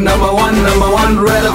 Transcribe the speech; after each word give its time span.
number 0.00 0.28
one 0.34 0.54
number 0.64 0.86
one 0.86 1.18
red 1.26 1.46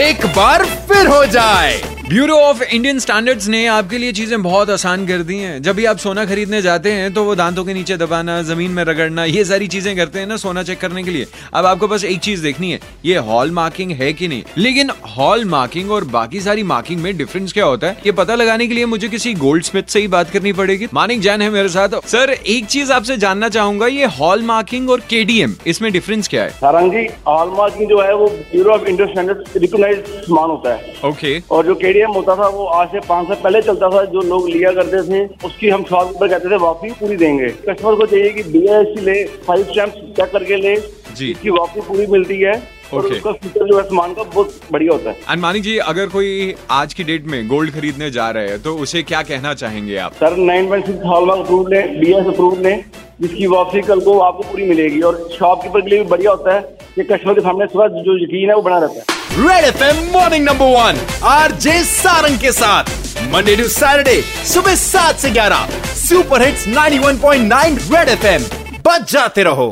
एक 0.00 0.26
बार 0.36 0.64
फिर 0.88 1.06
हो 1.06 1.24
जाए। 1.26 1.99
ब्यूरो 2.10 2.36
ऑफ़ 2.36 2.62
इंडियन 2.64 2.98
स्टैंडर्ड्स 2.98 3.46
ने 3.48 3.66
आपके 3.68 3.98
लिए 3.98 4.12
चीज़ें 4.12 4.42
बहुत 4.42 4.70
आसान 4.70 5.06
कर 5.06 5.18
दी 5.22 5.36
हैं। 5.38 5.60
जब 5.62 5.76
भी 5.76 5.84
आप 5.84 5.98
सोना 5.98 6.24
खरीदने 6.24 6.60
जाते 6.62 6.92
हैं 6.92 7.12
तो 7.14 7.22
वो 7.24 7.34
दांतों 7.34 7.64
के 7.64 7.74
नीचे 7.74 7.96
दबाना, 7.96 8.40
ज़मीन 8.42 8.70
में 8.70 8.82
रगड़ना, 8.84 9.24
ये 9.24 9.44
सारी 9.44 9.66
चीज़ें 9.68 9.94
करते 9.96 10.18
हैं 10.18 10.26
ना 10.26 10.36
सोना 10.36 10.62
चेक 10.62 10.80
करने 10.80 11.02
के 11.02 11.10
लिए। 11.10 11.26
अब 11.54 11.66
आपको 11.66 11.88
बस 11.88 12.04
एक 12.04 12.20
चीज़ 12.20 12.42
देखनी 12.42 12.70
है, 12.72 12.80
ये 13.04 13.16
हॉल 13.18 13.50
मार्किंग 13.50 13.92
है 13.92 14.12
कि 14.12 14.28
नहीं? 14.28 14.42
लेकिन 14.58 14.90
हॉल 15.08 15.44
मार्किंग 15.44 15.90
और 15.90 16.04
बाकी 16.06 16.40
सारी 16.40 16.62
मार्किंग 16.62 17.00
में 17.02 17.16
डिफरेंस 17.16 17.52
क्या 17.52 17.64
होता 17.64 17.86
है? 17.86 17.96
ये 18.06 18.12
पता 18.12 18.34
लगाने 18.34 18.66
के 18.66 18.74
लिए 18.74 18.86
मुझे 18.86 19.08
किसी 19.08 19.34
गोल्ड 19.36 19.64
स्मिथ 19.64 19.88
से 19.88 20.00
ही 20.00 20.08
बात 20.08 20.30
करनी 20.30 20.52
पड़ेगी। 20.52 20.88
मानिक 20.94 21.20
जैन 21.20 21.42
है 21.42 21.50
मेरे 21.50 21.68
साथ। 21.68 21.98
सर, 22.06 22.30
एक 22.30 22.66
चीज़ 22.66 22.92
आपसे 22.92 23.16
जानना 23.18 23.48
चाहूँगा, 23.50 23.86
ये 23.88 24.06
हॉल 24.18 24.42
मार्किंग 24.44 24.90
और 24.90 25.00
केडीएम 25.10 25.54
इसमें 25.66 25.92
डिफरेंस 25.92 26.28
क्या 26.28 26.42
है? 26.42 26.50
सारंग 26.50 26.92
जी 26.92 27.06
हॉलमार्किंग 27.28 27.88
जो 27.88 28.02
है 28.02 28.14
वो 28.14 28.28
bureau 28.52 28.72
of 28.72 28.84
Indian 28.84 29.08
standard 29.08 29.56
recognise 29.56 30.04
सामान 30.20 30.50
होता 30.50 30.74
है। 30.74 30.89
ओके 31.04 31.38
और 31.50 31.66
जो 31.66 31.74
केडीएम 31.74 32.10
होता 32.12 32.34
था 32.36 32.48
वो 32.48 32.64
आज 32.78 32.88
से 32.88 33.00
पाँच 33.08 33.28
साल 33.28 33.36
पहले 33.42 33.60
चलता 33.62 33.88
था 33.90 34.04
जो 34.06 34.20
लोग 34.22 34.48
लिया 34.48 34.72
करते 34.72 35.02
थे 35.02 35.24
उसकी 35.46 35.68
हम 35.68 35.84
शॉप 35.84 36.12
पर 36.20 36.28
कहते 36.28 36.50
थे 36.50 36.56
वापसी 36.58 36.90
पूरी 37.00 37.16
देंगे। 37.16 37.48
कस्टमर 37.48 37.94
को 37.96 38.06
चाहिए 38.06 38.30
कि 38.30 38.42
बी 38.42 38.60
ले 39.04 39.24
फाइव 39.46 39.64
स्टैम्प 39.70 39.94
चेक 40.16 40.30
करके 40.32 40.56
ले 40.56 40.76
जी। 41.16 41.30
इसकी 41.30 41.50
वापसी 41.50 41.80
पूरी 41.88 42.06
मिलती 42.08 42.40
है। 42.40 42.52
और 42.92 43.00
Okay. 43.00 43.16
उसका 43.16 43.32
फीचर 43.32 43.66
जो 43.66 43.76
है 43.76 43.82
सामान 43.84 44.14
का 44.14 44.22
बहुत 44.24 44.60
बढ़िया 44.72 44.92
होता 44.92 45.10
है। 45.10 45.16
एंड 45.30 45.40
मानिक 45.40 45.62
जी 45.62 45.76
अगर 45.80 46.06
कोई 46.08 46.54
आज 46.70 46.94
की 46.94 47.04
डेट 47.04 47.26
में 47.26 47.48
गोल्ड 47.48 47.70
खरीदने 47.72 48.10
जा 48.10 48.28
रहे 48.30 48.48
हैं 48.48 48.60
तो 48.62 48.74
उसे 48.78 49.02
क्या 49.02 49.20
कहना 49.22 49.52
चाहेंगे 49.54 49.96
आप? 49.96 50.12
Sir 50.12 50.36
nine 50.36 50.68
point 50.68 50.86
six 50.86 51.04
hallmark 51.06 51.40
approve 51.40 51.68
लें 51.68 52.00
बी 52.00 52.12
एस 52.12 52.26
अप्रूव 52.26 52.60
लें 52.62 52.84
जिसकी 53.20 53.46
वापसी 53.46 53.80
कल 53.82 54.00
को 54.00 54.18
आपको 54.20 54.42
पूरी 54.42 54.66
मिलेगी। 54.66 55.00
और 55.00 55.28
शॉपकीपर 55.32 55.80
के 55.80 55.90
लिए 55.90 55.98
भी 55.98 56.08
बढ़िया 56.10 56.30
होता 56.30 56.54
है 56.54 56.78
कि 57.00 57.14
कस्टमर 57.14 57.34
के 57.34 57.40
सामने 57.40 57.66
सुबह 57.66 57.86
जो 58.02 58.16
यकीन 58.24 58.48
है 58.48 58.54
वो 58.56 58.62
बना 58.62 58.78
रहता 58.78 58.94
है। 58.94 59.18
Red 59.38 59.64
FM 59.64 60.12
morning 60.12 60.44
number 60.44 60.66
one 60.66 61.00
R 61.24 61.52
J 61.64 61.82
Sarang 61.84 62.38
के 62.38 62.52
साथ। 62.52 62.84
मंडे 63.32 63.56
टू 63.56 63.68
सैटरडे 63.68 64.20
सुबह 64.46 64.74
सात 64.74 65.18
से 65.18 65.30
ग्यारह। 65.30 65.68
Super 65.96 66.42
hits 66.42 66.66
91.9 66.68 67.78
red 67.94 68.08
F 68.08 68.26
M 68.26 68.42
बच 68.86 69.12
जाते 69.12 69.42
रहो। 69.42 69.70